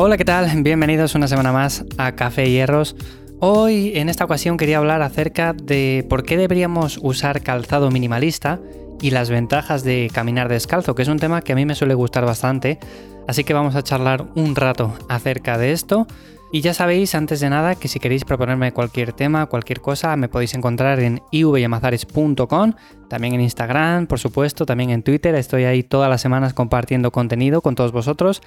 [0.00, 0.62] Hola, ¿qué tal?
[0.62, 2.94] Bienvenidos una semana más a Café Hierros.
[3.40, 8.60] Hoy, en esta ocasión, quería hablar acerca de por qué deberíamos usar calzado minimalista
[9.00, 11.94] y las ventajas de caminar descalzo, que es un tema que a mí me suele
[11.94, 12.78] gustar bastante.
[13.26, 16.06] Así que vamos a charlar un rato acerca de esto.
[16.52, 20.28] Y ya sabéis, antes de nada, que si queréis proponerme cualquier tema, cualquier cosa, me
[20.28, 22.72] podéis encontrar en ivyamazares.com,
[23.08, 25.34] también en Instagram, por supuesto, también en Twitter.
[25.34, 28.42] Estoy ahí todas las semanas compartiendo contenido con todos vosotros.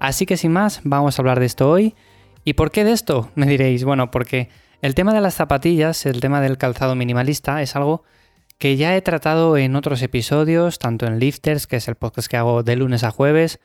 [0.00, 1.94] Así que sin más, vamos a hablar de esto hoy.
[2.44, 3.30] ¿Y por qué de esto?
[3.34, 4.48] Me diréis, bueno, porque
[4.80, 8.04] el tema de las zapatillas, el tema del calzado minimalista, es algo
[8.58, 12.36] que ya he tratado en otros episodios, tanto en Lifters, que es el podcast que
[12.36, 13.60] hago de lunes a jueves,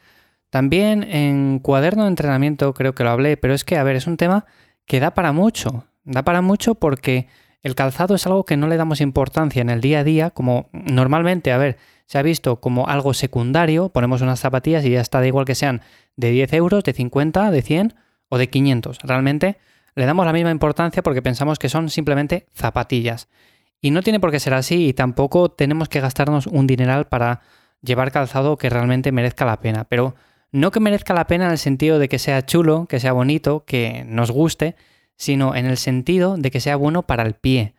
[0.54, 4.06] también en cuaderno de entrenamiento creo que lo hablé, pero es que, a ver, es
[4.06, 4.46] un tema
[4.86, 7.28] que da para mucho, da para mucho porque
[7.64, 10.70] el calzado es algo que no le damos importancia en el día a día, como
[10.72, 15.20] normalmente, a ver, se ha visto como algo secundario, ponemos unas zapatillas y ya está,
[15.20, 15.82] da igual que sean
[16.16, 17.96] de 10 euros, de 50, de 100
[18.30, 19.00] o de 500.
[19.04, 19.58] Realmente
[19.96, 23.30] le damos la misma importancia porque pensamos que son simplemente zapatillas.
[23.82, 27.42] Y no tiene por qué ser así y tampoco tenemos que gastarnos un dineral para
[27.82, 29.86] llevar calzado que realmente merezca la pena.
[29.86, 30.16] Pero
[30.52, 33.66] no que merezca la pena en el sentido de que sea chulo, que sea bonito,
[33.66, 34.76] que nos guste,
[35.16, 37.74] sino en el sentido de que sea bueno para el pie.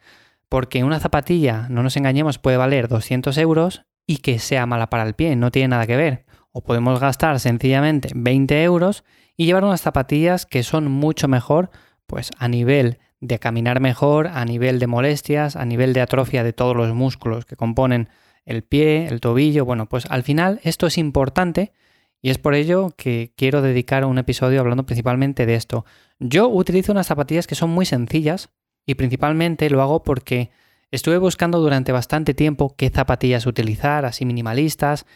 [0.48, 5.04] Porque una zapatilla, no nos engañemos, puede valer 200 euros y que sea mala para
[5.04, 6.24] el pie, no tiene nada que ver.
[6.52, 9.04] O podemos gastar sencillamente 20 euros
[9.36, 11.70] y llevar unas zapatillas que son mucho mejor,
[12.06, 16.52] pues a nivel de caminar mejor, a nivel de molestias, a nivel de atrofia de
[16.52, 18.08] todos los músculos que componen
[18.44, 19.64] el pie, el tobillo.
[19.64, 21.72] Bueno, pues al final esto es importante
[22.20, 25.84] y es por ello que quiero dedicar un episodio hablando principalmente de esto.
[26.18, 28.50] Yo utilizo unas zapatillas que son muy sencillas
[28.86, 30.50] y principalmente lo hago porque
[30.94, 35.06] estuve buscando durante bastante tiempo qué zapatillas utilizar, así minimalistas,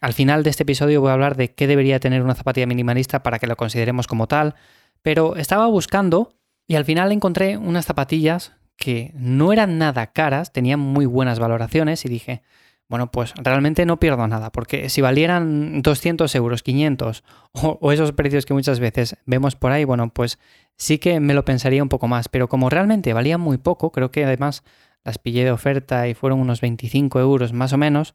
[0.00, 3.22] al final de este episodio voy a hablar de qué debería tener una zapatilla minimalista
[3.22, 4.54] para que lo consideremos como tal,
[5.00, 6.34] pero estaba buscando
[6.66, 12.04] y al final encontré unas zapatillas que no eran nada caras, tenían muy buenas valoraciones
[12.04, 12.42] y dije,
[12.88, 18.12] bueno, pues realmente no pierdo nada, porque si valieran 200 euros, 500 o, o, esos
[18.12, 20.38] precios que muchas veces vemos por ahí, bueno, pues
[20.76, 24.10] sí que me lo pensaría un poco más, pero como realmente valían muy poco, creo
[24.10, 24.62] que además
[25.04, 28.14] las pillé de oferta y fueron unos 25 euros más o menos,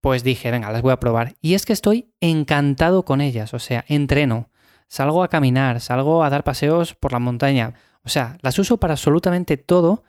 [0.00, 1.34] pues dije, venga, las voy a probar.
[1.40, 4.50] Y es que estoy encantado con ellas, o sea, entreno,
[4.88, 7.74] salgo a caminar, salgo a dar paseos por la montaña,
[8.04, 10.02] o sea, las uso para absolutamente todo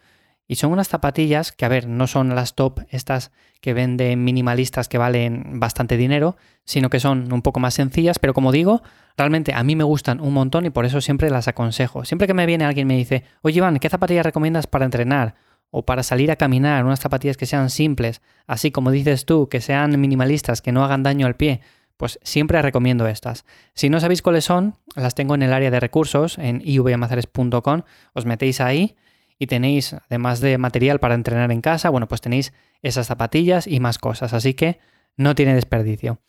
[0.47, 3.31] y son unas zapatillas que, a ver, no son las top estas
[3.61, 6.35] que venden minimalistas que valen bastante dinero,
[6.65, 8.81] sino que son un poco más sencillas, pero como digo,
[9.15, 12.03] realmente a mí me gustan un montón y por eso siempre las aconsejo.
[12.03, 15.35] Siempre que me viene alguien me dice, oye Iván, ¿qué zapatillas recomiendas para entrenar?
[15.75, 19.59] O para salir a caminar, unas zapatillas que sean simples, así como dices tú, que
[19.59, 21.61] sean minimalistas, que no hagan daño al pie,
[21.97, 23.43] pues siempre recomiendo estas.
[23.73, 27.81] Si no sabéis cuáles son, las tengo en el área de recursos, en ivyamazares.com,
[28.13, 28.95] os metéis ahí
[29.39, 33.79] y tenéis, además de material para entrenar en casa, bueno, pues tenéis esas zapatillas y
[33.79, 34.79] más cosas, así que
[35.17, 36.19] no tiene desperdicio.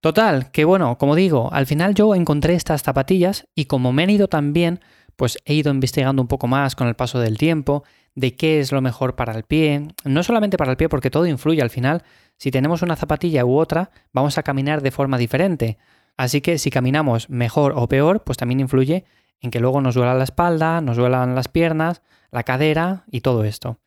[0.00, 4.10] Total, que bueno, como digo, al final yo encontré estas zapatillas y como me han
[4.10, 4.78] ido tan bien,
[5.16, 7.82] pues he ido investigando un poco más con el paso del tiempo,
[8.18, 11.26] de qué es lo mejor para el pie, no solamente para el pie porque todo
[11.26, 12.02] influye al final,
[12.36, 15.78] si tenemos una zapatilla u otra, vamos a caminar de forma diferente.
[16.16, 19.04] Así que si caminamos mejor o peor, pues también influye
[19.40, 22.02] en que luego nos duela la espalda, nos duelan las piernas,
[22.32, 23.78] la cadera y todo esto.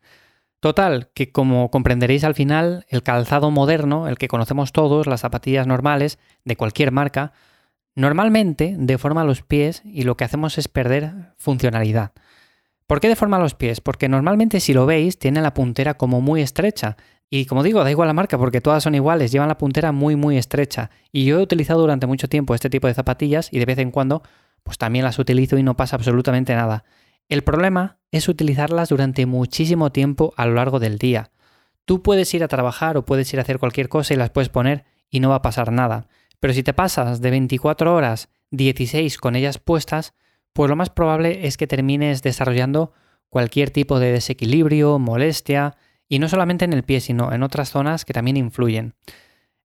[0.60, 5.66] Total, que como comprenderéis al final, el calzado moderno, el que conocemos todos, las zapatillas
[5.66, 7.32] normales de cualquier marca,
[7.94, 12.12] normalmente deforma los pies y lo que hacemos es perder funcionalidad.
[12.92, 13.80] ¿Por qué deforma los pies?
[13.80, 16.98] Porque normalmente si lo veis tiene la puntera como muy estrecha.
[17.30, 20.14] Y como digo, da igual la marca porque todas son iguales, llevan la puntera muy
[20.14, 20.90] muy estrecha.
[21.10, 23.92] Y yo he utilizado durante mucho tiempo este tipo de zapatillas y de vez en
[23.92, 24.22] cuando
[24.62, 26.84] pues también las utilizo y no pasa absolutamente nada.
[27.30, 31.30] El problema es utilizarlas durante muchísimo tiempo a lo largo del día.
[31.86, 34.50] Tú puedes ir a trabajar o puedes ir a hacer cualquier cosa y las puedes
[34.50, 36.08] poner y no va a pasar nada.
[36.40, 40.12] Pero si te pasas de 24 horas, 16 con ellas puestas,
[40.52, 42.92] pues lo más probable es que termines desarrollando
[43.28, 45.76] cualquier tipo de desequilibrio, molestia,
[46.08, 48.94] y no solamente en el pie, sino en otras zonas que también influyen.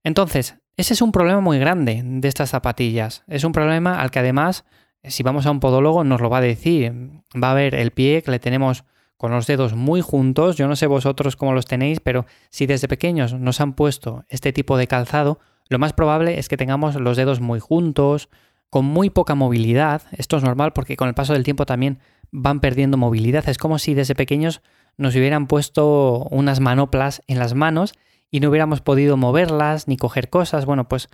[0.04, 3.24] Entonces, ese es un problema muy grande de estas zapatillas.
[3.28, 4.64] Es un problema al que además,
[5.04, 6.94] si vamos a un podólogo, nos lo va a decir.
[7.36, 8.86] Va a ver el pie que le tenemos
[9.18, 10.56] con los dedos muy juntos.
[10.56, 14.54] Yo no sé vosotros cómo los tenéis, pero si desde pequeños nos han puesto este
[14.54, 18.30] tipo de calzado, lo más probable es que tengamos los dedos muy juntos,
[18.78, 20.04] con muy poca movilidad.
[20.12, 21.98] Esto es normal porque con el paso del tiempo también
[22.30, 23.50] van perdiendo movilidad.
[23.50, 24.62] Es como si desde pequeños
[24.98, 27.94] nos hubieran puesto unas manoplas en las manos
[28.30, 30.68] y no hubiéramos podido moverlas ni coger cosas.
[30.68, 31.10] Bueno, pues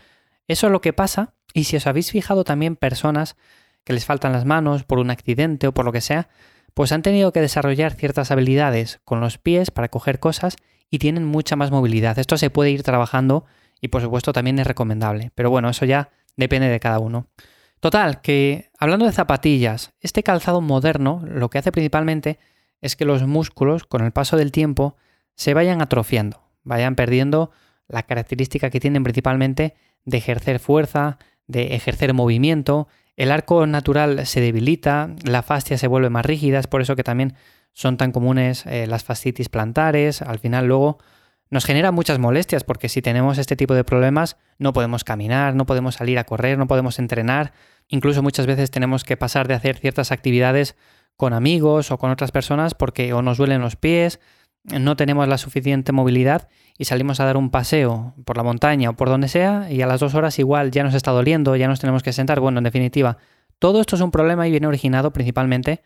[0.49, 3.37] eso es lo que pasa Y si os habéis fijado también personas
[3.85, 6.27] que les faltan las manos por un accidente o por lo que sea,
[6.73, 10.57] pues han tenido que desarrollar ciertas habilidades con los pies para coger cosas
[10.89, 12.19] y tienen mucha más movilidad.
[12.19, 13.45] Esto se puede ir trabajando
[13.79, 15.31] y por supuesto también es recomendable.
[15.33, 17.27] Pero bueno, eso ya depende de cada uno.
[17.83, 22.39] Total, que hablando de zapatillas, este calzado moderno lo que hace principalmente
[22.79, 24.95] es que los músculos con el paso del tiempo
[25.35, 27.51] se vayan atrofiando, vayan perdiendo
[27.89, 29.75] la característica que tienen principalmente
[30.05, 32.87] de ejercer fuerza, de ejercer movimiento,
[33.17, 37.03] el arco natural se debilita, la fascia se vuelve más rígida, es por eso que
[37.03, 37.35] también
[37.73, 40.99] son tan comunes eh, las fascitis plantares, al final luego
[41.49, 45.65] nos genera muchas molestias porque si tenemos este tipo de problemas no podemos caminar, no
[45.65, 47.51] podemos salir a correr, no podemos entrenar,
[47.87, 50.75] incluso muchas veces tenemos que pasar de hacer ciertas actividades
[51.17, 54.19] con amigos o con otras personas porque o nos duelen los pies,
[54.63, 56.47] no tenemos la suficiente movilidad
[56.77, 59.87] y salimos a dar un paseo por la montaña o por donde sea y a
[59.87, 62.39] las dos horas igual ya nos está doliendo, ya nos tenemos que sentar.
[62.39, 63.17] Bueno, en definitiva,
[63.59, 65.81] todo esto es un problema y viene originado principalmente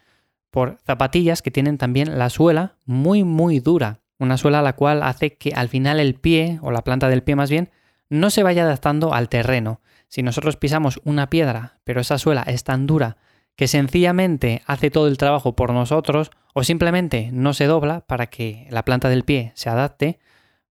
[0.51, 3.99] por zapatillas que tienen también la suela muy muy dura.
[4.19, 7.35] Una suela la cual hace que al final el pie, o la planta del pie
[7.35, 7.69] más bien,
[8.09, 9.81] no se vaya adaptando al terreno.
[10.07, 13.17] Si nosotros pisamos una piedra, pero esa suela es tan dura
[13.55, 18.67] que sencillamente hace todo el trabajo por nosotros o simplemente no se dobla para que
[18.69, 20.19] la planta del pie se adapte,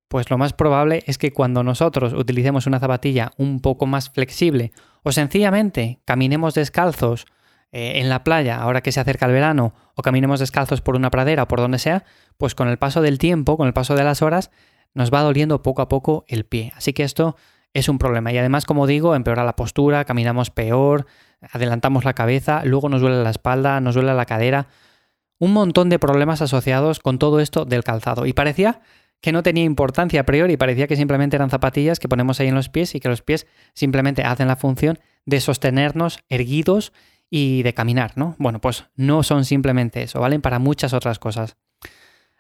[0.09, 4.73] pues lo más probable es que cuando nosotros utilicemos una zapatilla un poco más flexible
[5.03, 7.27] o sencillamente caminemos descalzos
[7.73, 11.11] eh, en la playa ahora que se acerca el verano o caminemos descalzos por una
[11.11, 12.05] pradera o por donde sea,
[12.39, 14.53] pues con el paso del tiempo, con el paso de las horas,
[14.95, 16.73] nos va doliendo poco a poco el pie.
[16.77, 17.37] Así que esto
[17.79, 18.33] es un problema.
[18.33, 21.07] Y además, como digo, empeora la postura, caminamos peor,
[21.41, 24.69] adelantamos la cabeza, luego nos duele la espalda, nos duele la cadera.
[25.39, 28.25] Un montón de problemas asociados con todo esto del calzado.
[28.25, 28.81] Y parecía
[29.21, 32.55] que no tenía importancia a priori, parecía que simplemente eran zapatillas que ponemos ahí en
[32.55, 36.93] los pies y que los pies simplemente hacen la función de sostenernos erguidos
[37.29, 38.37] y de caminar, ¿no?
[38.39, 41.57] Bueno, pues no son simplemente eso, valen para muchas otras cosas.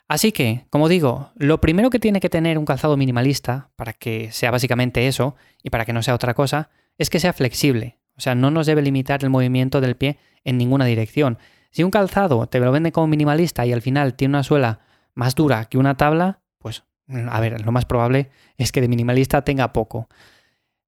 [0.09, 4.31] Así que, como digo, lo primero que tiene que tener un calzado minimalista, para que
[4.31, 7.99] sea básicamente eso, y para que no sea otra cosa, es que sea flexible.
[8.17, 11.39] O sea, no nos debe limitar el movimiento del pie en ninguna dirección.
[11.71, 14.81] Si un calzado te lo vende como minimalista y al final tiene una suela
[15.15, 19.43] más dura que una tabla, pues a ver, lo más probable es que de minimalista
[19.43, 20.09] tenga poco.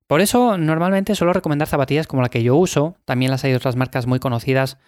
[0.07, 3.77] Por eso normalmente suelo recomendar zapatillas como la que yo uso, también las hay otras
[3.77, 4.79] marcas muy conocidas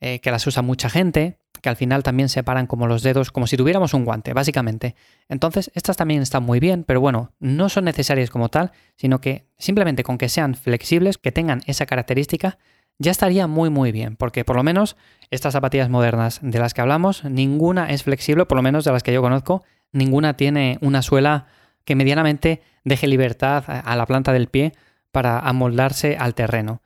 [0.00, 3.46] eh, que las usa mucha gente, que al final también separan como los dedos, como
[3.46, 4.96] si tuviéramos un guante, básicamente.
[5.28, 9.46] Entonces, estas también están muy bien, pero bueno, no son necesarias como tal, sino que
[9.56, 12.58] simplemente con que sean flexibles, que tengan esa característica,
[12.98, 14.96] ya estaría muy muy bien, porque por lo menos
[15.30, 19.02] estas zapatillas modernas de las que hablamos, ninguna es flexible, por lo menos de las
[19.02, 21.46] que yo conozco, ninguna tiene una suela
[21.84, 24.74] que medianamente deje libertad a la planta del pie
[25.12, 26.82] para amoldarse al terreno.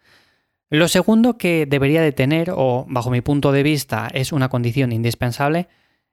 [0.70, 4.92] Lo segundo que debería de tener, o bajo mi punto de vista es una condición
[4.92, 5.68] indispensable,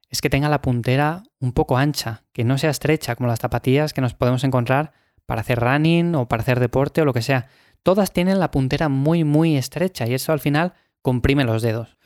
[0.08, 3.92] es que tenga la puntera un poco ancha, que no sea estrecha como las zapatillas
[3.92, 4.92] que nos podemos encontrar
[5.26, 7.48] para hacer running o para hacer deporte o lo que sea.
[7.82, 11.98] Todas tienen la puntera muy muy estrecha y eso al final comprime los dedos.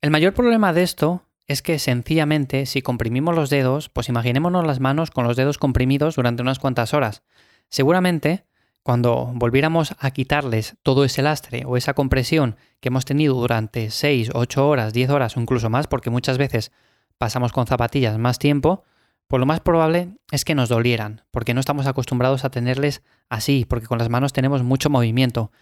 [0.00, 4.80] El mayor problema de esto es que sencillamente si comprimimos los dedos, pues imaginémonos las
[4.80, 7.22] manos con los dedos comprimidos durante unas cuantas horas.
[7.68, 8.44] Seguramente
[8.82, 14.30] cuando volviéramos a quitarles todo ese lastre o esa compresión que hemos tenido durante 6,
[14.34, 16.72] 8 horas, 10 horas o incluso más, porque muchas veces
[17.18, 18.82] pasamos con zapatillas más tiempo,
[19.28, 23.64] pues lo más probable es que nos dolieran, porque no estamos acostumbrados a tenerles así,
[23.64, 25.52] porque con las manos tenemos mucho movimiento.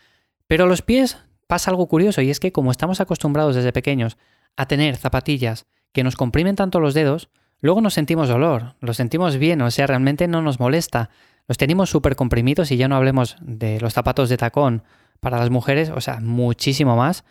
[0.47, 4.17] Pero los pies pasa algo curioso y es que como estamos acostumbrados desde pequeños
[4.57, 7.29] a tener zapatillas que nos comprimen tanto los dedos,
[7.61, 11.11] luego nos sentimos dolor, lo sentimos bien, o sea, realmente no nos molesta.
[11.51, 14.85] Los tenemos súper comprimidos y ya no hablemos de los zapatos de tacón
[15.19, 17.25] para las mujeres, o sea, muchísimo más.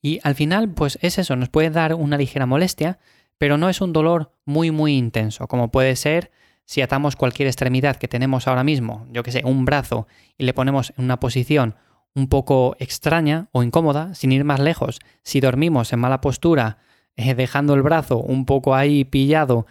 [0.00, 2.98] Y al final, pues es eso, nos puede dar una ligera molestia,
[3.36, 6.30] pero no es un dolor muy, muy intenso, como puede ser
[6.64, 10.06] si atamos cualquier extremidad que tenemos ahora mismo, yo que sé, un brazo,
[10.38, 11.74] y le ponemos en una posición
[12.14, 15.00] un poco extraña o incómoda, sin ir más lejos.
[15.22, 16.78] Si dormimos en mala postura,
[17.14, 19.66] eh, dejando el brazo un poco ahí pillado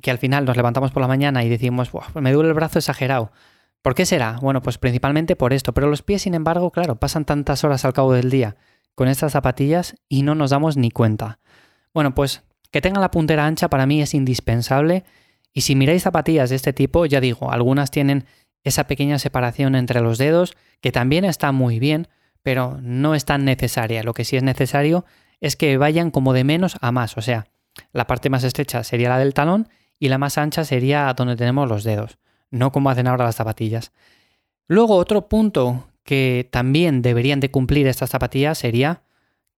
[0.00, 3.32] que al final nos levantamos por la mañana y decimos, me duele el brazo exagerado.
[3.82, 4.38] ¿Por qué será?
[4.40, 7.92] Bueno, pues principalmente por esto, pero los pies, sin embargo, claro, pasan tantas horas al
[7.92, 8.56] cabo del día
[8.94, 11.38] con estas zapatillas y no nos damos ni cuenta.
[11.92, 15.04] Bueno, pues que tenga la puntera ancha para mí es indispensable
[15.52, 18.24] y si miráis zapatillas de este tipo, ya digo, algunas tienen
[18.62, 22.08] esa pequeña separación entre los dedos, que también está muy bien,
[22.42, 24.02] pero no es tan necesaria.
[24.02, 25.04] Lo que sí es necesario
[25.40, 27.46] es que vayan como de menos a más, o sea,
[27.92, 31.68] la parte más estrecha sería la del talón y la más ancha sería donde tenemos
[31.68, 32.18] los dedos,
[32.50, 33.92] no como hacen ahora las zapatillas.
[34.66, 39.02] Luego otro punto que también deberían de cumplir estas zapatillas sería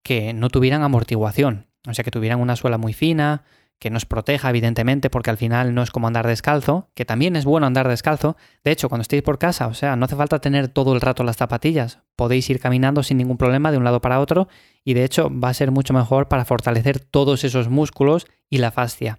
[0.03, 3.45] que no tuvieran amortiguación, o sea, que tuvieran una suela muy fina,
[3.79, 7.45] que nos proteja, evidentemente, porque al final no es como andar descalzo, que también es
[7.45, 8.37] bueno andar descalzo.
[8.65, 11.25] De hecho, cuando estéis por casa, o sea, no hace falta tener todo el rato
[11.25, 14.49] las zapatillas, podéis ir caminando sin ningún problema de un lado para otro
[14.85, 18.71] y de hecho va a ser mucho mejor para fortalecer todos esos músculos y la
[18.71, 19.19] fascia.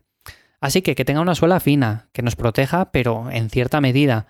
[0.60, 4.26] Así que que tenga una suela fina, que nos proteja, pero en cierta medida,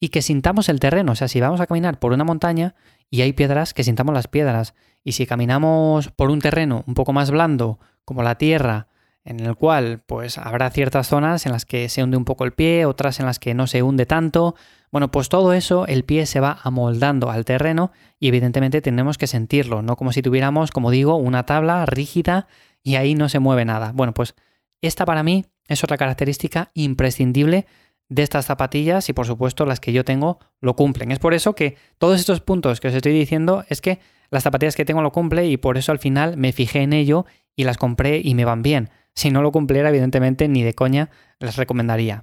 [0.00, 2.74] y que sintamos el terreno, o sea, si vamos a caminar por una montaña
[3.10, 7.12] y hay piedras, que sintamos las piedras, y si caminamos por un terreno un poco
[7.12, 8.88] más blando, como la tierra,
[9.24, 12.52] en el cual pues habrá ciertas zonas en las que se hunde un poco el
[12.52, 14.54] pie, otras en las que no se hunde tanto.
[14.90, 19.26] Bueno, pues todo eso el pie se va amoldando al terreno y evidentemente tenemos que
[19.26, 22.48] sentirlo, no como si tuviéramos, como digo, una tabla rígida
[22.82, 23.92] y ahí no se mueve nada.
[23.92, 24.34] Bueno, pues
[24.80, 27.66] esta para mí es otra característica imprescindible
[28.08, 31.12] de estas zapatillas y por supuesto las que yo tengo lo cumplen.
[31.12, 33.98] Es por eso que todos estos puntos que os estoy diciendo es que
[34.30, 37.26] las zapatillas que tengo lo cumple y por eso al final me fijé en ello
[37.56, 38.90] y las compré y me van bien.
[39.18, 41.10] Si no lo cumpliera, evidentemente, ni de coña
[41.40, 42.22] les recomendaría.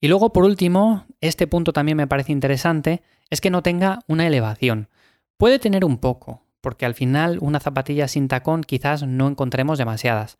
[0.00, 4.26] Y luego, por último, este punto también me parece interesante, es que no tenga una
[4.26, 4.88] elevación.
[5.36, 10.38] Puede tener un poco, porque al final una zapatilla sin tacón quizás no encontremos demasiadas.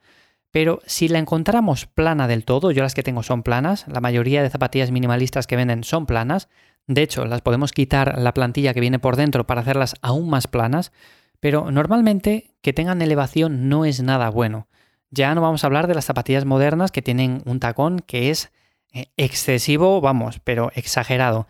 [0.50, 4.42] Pero si la encontramos plana del todo, yo las que tengo son planas, la mayoría
[4.42, 6.48] de zapatillas minimalistas que venden son planas,
[6.88, 10.48] de hecho las podemos quitar la plantilla que viene por dentro para hacerlas aún más
[10.48, 10.90] planas,
[11.38, 14.66] pero normalmente que tengan elevación no es nada bueno.
[15.12, 18.50] Ya no vamos a hablar de las zapatillas modernas que tienen un tacón que es
[18.92, 21.46] eh, excesivo, vamos, pero exagerado.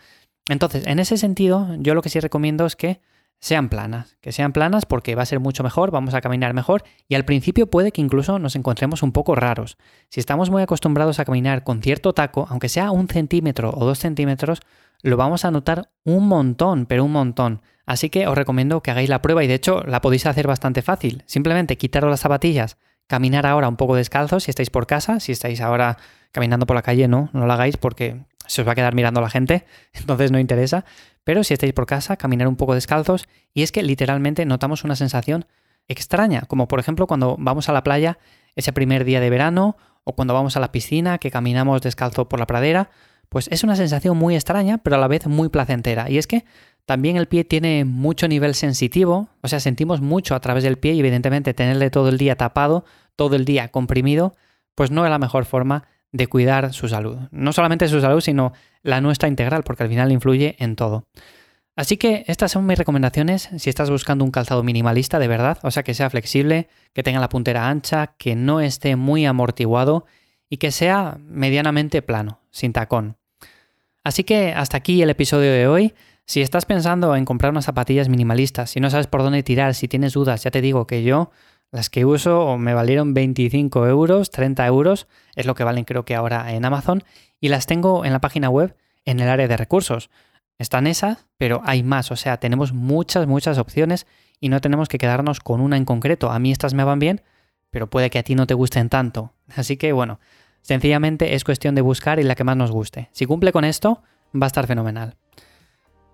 [0.48, 3.00] Entonces, en ese sentido, yo lo que sí recomiendo es que
[3.38, 6.82] sean planas, que sean planas porque va a ser mucho mejor, vamos a caminar mejor
[7.08, 9.78] y al principio puede que incluso nos encontremos un poco raros.
[10.08, 14.00] Si estamos muy acostumbrados a caminar con cierto taco, aunque sea un centímetro o dos
[14.00, 14.60] centímetros,
[15.02, 17.62] lo vamos a notar un montón, pero un montón.
[17.86, 20.82] Así que os recomiendo que hagáis la prueba y de hecho la podéis hacer bastante
[20.82, 21.24] fácil.
[21.26, 25.60] Simplemente quitaros las zapatillas, caminar ahora un poco descalzo si estáis por casa, si estáis
[25.60, 25.98] ahora
[26.32, 29.20] caminando por la calle, no, no lo hagáis porque se os va a quedar mirando
[29.20, 30.84] la gente, entonces no interesa.
[31.24, 34.96] Pero si estáis por casa, caminar un poco descalzos y es que literalmente notamos una
[34.96, 35.46] sensación
[35.88, 38.18] extraña, como por ejemplo cuando vamos a la playa
[38.54, 42.40] ese primer día de verano o cuando vamos a la piscina que caminamos descalzo por
[42.40, 42.90] la pradera,
[43.28, 46.10] pues es una sensación muy extraña, pero a la vez muy placentera.
[46.10, 46.44] Y es que
[46.84, 50.94] también el pie tiene mucho nivel sensitivo, o sea, sentimos mucho a través del pie
[50.94, 52.84] y evidentemente tenerle todo el día tapado,
[53.16, 54.34] todo el día comprimido,
[54.74, 57.18] pues no es la mejor forma de cuidar su salud.
[57.30, 61.06] No solamente su salud, sino la nuestra integral, porque al final influye en todo.
[61.74, 65.70] Así que estas son mis recomendaciones si estás buscando un calzado minimalista de verdad, o
[65.70, 70.04] sea que sea flexible, que tenga la puntera ancha, que no esté muy amortiguado
[70.50, 73.16] y que sea medianamente plano, sin tacón.
[74.04, 75.94] Así que hasta aquí el episodio de hoy.
[76.32, 79.86] Si estás pensando en comprar unas zapatillas minimalistas, si no sabes por dónde tirar, si
[79.86, 81.30] tienes dudas, ya te digo que yo
[81.70, 86.14] las que uso me valieron 25 euros, 30 euros, es lo que valen creo que
[86.14, 87.04] ahora en Amazon,
[87.38, 88.74] y las tengo en la página web
[89.04, 90.08] en el área de recursos.
[90.56, 94.06] Están esas, pero hay más, o sea, tenemos muchas, muchas opciones
[94.40, 96.30] y no tenemos que quedarnos con una en concreto.
[96.30, 97.20] A mí estas me van bien,
[97.68, 99.34] pero puede que a ti no te gusten tanto.
[99.54, 100.18] Así que bueno,
[100.62, 103.10] sencillamente es cuestión de buscar y la que más nos guste.
[103.12, 104.02] Si cumple con esto,
[104.34, 105.18] va a estar fenomenal.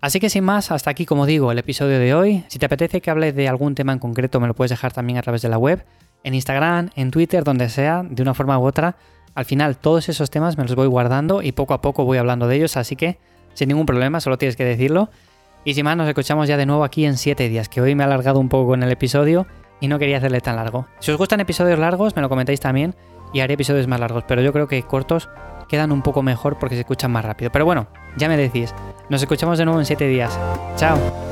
[0.01, 2.45] Así que sin más, hasta aquí como digo el episodio de hoy.
[2.49, 5.19] Si te apetece que hable de algún tema en concreto, me lo puedes dejar también
[5.19, 5.85] a través de la web,
[6.23, 8.97] en Instagram, en Twitter, donde sea, de una forma u otra.
[9.35, 12.47] Al final todos esos temas me los voy guardando y poco a poco voy hablando
[12.47, 13.19] de ellos, así que
[13.55, 15.11] sin ningún problema, solo tienes que decirlo.
[15.65, 18.05] Y sin más, nos escuchamos ya de nuevo aquí en 7 días, que hoy me
[18.05, 19.49] he alargado un poco con el episodio
[19.81, 20.87] y no quería hacerle tan largo.
[21.01, 22.95] Si os gustan episodios largos, me lo comentáis también
[23.33, 25.29] y haré episodios más largos, pero yo creo que cortos
[25.69, 27.51] quedan un poco mejor porque se escuchan más rápido.
[27.51, 28.73] Pero bueno, ya me decís.
[29.09, 30.39] Nos escuchamos de nuevo en 7 días.
[30.77, 31.28] Chao.